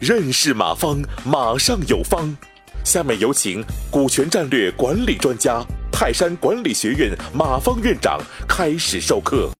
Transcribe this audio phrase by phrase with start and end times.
[0.00, 2.36] 认识马方，马上有方。
[2.84, 9.50] 下面有请股权战略管理专家、泰山管理学院马方院长开始授课。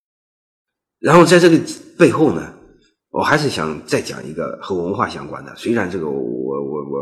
[0.99, 1.57] 然后在这个
[1.97, 2.53] 背后呢，
[3.11, 5.55] 我还是想再讲一个和文化相关的。
[5.55, 6.99] 虽然这个我我我，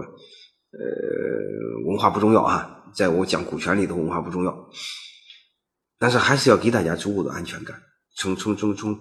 [0.72, 4.54] 呃，文化不重要啊，在我讲股权里头，文化不重要，
[5.98, 7.80] 但是还是要给大家足够的安全感。
[8.16, 8.98] 从从从从，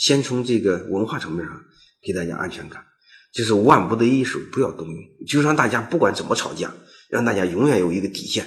[0.00, 1.64] 先从这个文化层面上
[2.02, 2.86] 给大家安全感。
[3.32, 6.74] 就是万不得已时不要动用，就让大家不管怎么吵架，
[7.08, 8.44] 让大家永远有一个底线，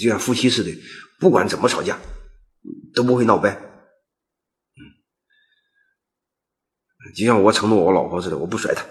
[0.00, 0.76] 就像夫妻似的，
[1.20, 2.00] 不管怎么吵架，
[2.92, 3.52] 都不会闹掰。
[4.74, 4.82] 嗯，
[7.14, 8.84] 就像我承诺我老婆似的，我不甩她，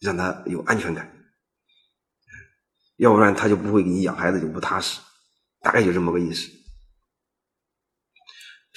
[0.00, 1.10] 让她有安全感，
[2.98, 5.00] 要不然她就不会给你养孩子，就不踏实，
[5.62, 6.50] 大概就这么个意思。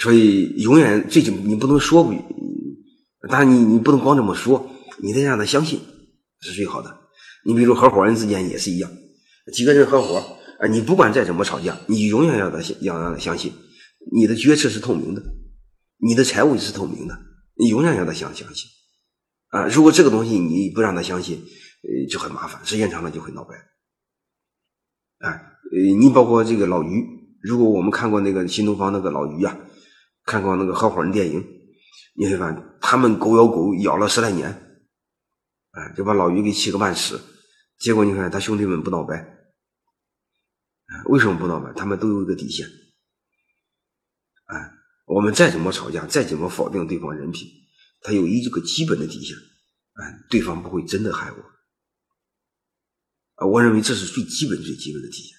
[0.01, 2.11] 所以永远最近你不能说，
[3.29, 4.67] 当然你你不能光这么说。
[5.03, 5.79] 你得让他相信
[6.41, 6.95] 是最好的。
[7.43, 8.91] 你比如合伙人之间也是一样，
[9.51, 10.17] 几个人合伙
[10.59, 13.51] 啊，你不管再怎么吵架，你永远要他要让他相信
[14.11, 15.23] 你的决策是透明的，
[15.97, 17.17] 你的财务是透明的，
[17.55, 18.69] 你永远要他相相信
[19.49, 19.67] 啊。
[19.67, 21.41] 如果这个东西你不让他相信，
[22.07, 23.55] 就很麻烦，时间长了就会闹掰。
[25.27, 27.03] 啊，呃，你包括这个老于，
[27.41, 29.57] 如果我们看过那个新东方那个老于啊，
[30.25, 31.43] 看过那个合伙人电影，
[32.15, 34.67] 你会发现他们狗咬狗咬了十来年。
[35.71, 37.21] 哎，就把老于给气个半死，
[37.79, 39.25] 结果你看他兄弟们不闹掰，
[41.05, 41.71] 为什么不闹掰？
[41.71, 42.67] 他们都有一个底线。
[44.47, 44.71] 哎，
[45.05, 47.47] 我们再怎么吵架，再怎么否定对方人品，
[48.01, 49.37] 他有一个基本的底线，
[49.93, 51.37] 哎，对方不会真的害我。
[53.47, 55.37] 我认为这是最基本、最基本的底线。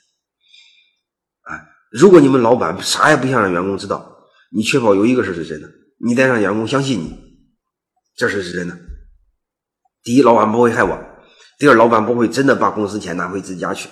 [1.42, 4.11] 哎，如果你们老板啥也不想让员工知道，
[4.54, 7.18] 你确保有一个事是真的，你得让员工相信你，
[8.16, 8.78] 这事是真的。
[10.02, 10.96] 第一，老板不会害我；
[11.58, 13.88] 第二，老板不会真的把公司钱拿回自己家去。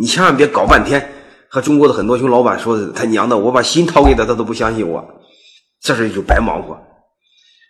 [0.00, 1.12] 你千万别搞半天，
[1.48, 5.06] 和中国的很多熊老板说的，他娘的，我把心掏给他，他都不相信我，
[5.80, 6.74] 这事就白忙活。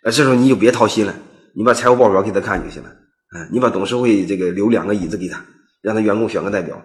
[0.03, 1.13] 呃，这时候你就别掏心了，
[1.53, 2.89] 你把财务报表给他看就行了。
[3.35, 5.43] 嗯，你把董事会这个留两个椅子给他，
[5.81, 6.81] 让他员工选个代表，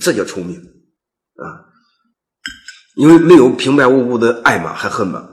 [0.00, 0.62] 这叫聪明！
[2.94, 5.28] 因为没有平白无故的爱嘛，还恨嘛。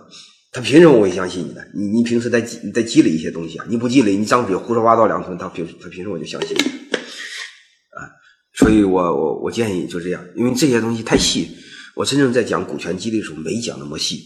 [0.51, 1.65] 他凭什么我会相信你的？
[1.73, 3.65] 你你平时在积在积累一些东西啊？
[3.69, 6.61] 你不积累，你张嘴胡说八道两声，他凭他凭什么就相信你？
[6.63, 8.09] 啊，
[8.55, 11.55] 所以我我我建议就这样，因为这些东西太细。
[11.95, 14.23] 我真正在讲股权激励的时候没讲那么细。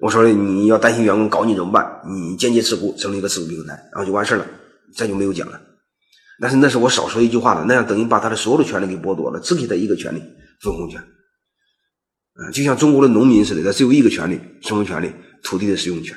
[0.00, 1.84] 我说你要担心员工搞你怎么办？
[2.08, 4.46] 你间接持股，成立一个持股平台，然后就完事了，
[4.96, 5.60] 再就没有讲了。
[6.40, 10.20] 但是那是我少说一句话了，那样等于把他的所有的权利给剥夺了，只给他一个权利——
[10.62, 11.00] 分红权。
[12.38, 15.10] 啊，就像中国的农民似的，他只有一个权利，什么权利？
[15.42, 16.16] 土地的使用权，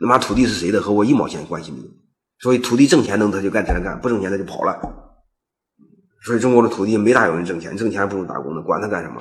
[0.00, 1.84] 那么土地是谁的，和我一毛钱关系没有。
[2.40, 4.78] 所以土地挣钱能他就干才能干，不挣钱他就跑了。
[6.24, 9.20] 所以中国的土地没大有人挣钱，挣钱还不如打工呢，管他干什么？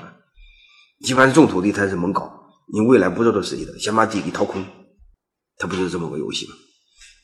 [1.06, 2.32] 基本上种土地他是猛搞，
[2.74, 4.66] 你未来不知道是谁的，先把地给掏空，
[5.58, 6.56] 他不就是这么个游戏吗？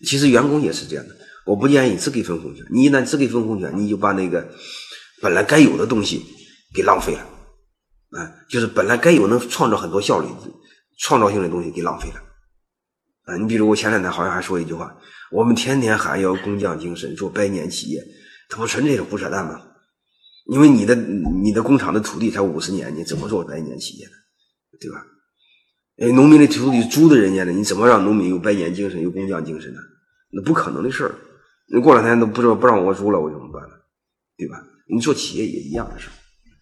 [0.06, 4.48] 其实员工也是这样的，我不建议只给分红权，你一旦只给分红权，你就把那个
[5.22, 6.24] 本来该有的东西
[6.74, 7.26] 给浪费了，
[8.18, 10.28] 啊，就是本来该有能创造很多效率。
[11.00, 12.22] 创造性的东西给浪费了，
[13.24, 14.96] 啊，你比如我前两天好像还说一句话，
[15.32, 18.02] 我们天天喊要工匠精神，做百年企业，
[18.48, 19.60] 它不纯粹是胡扯淡吗？
[20.46, 24.12] 因为你的你的工厂的土地才五十年，你怎么做百年企业呢？
[24.80, 25.04] 对吧？
[25.98, 29.80] 哎，农民的土地租的人家的，你怎么让农民有百年精神、有工匠精神呢？
[30.30, 31.16] 那不可能的事儿。
[31.74, 33.76] 你过两天都不知道不让我租了，我怎么办呢？
[34.38, 34.64] 对吧？
[34.88, 36.14] 你做企业也一样的事儿。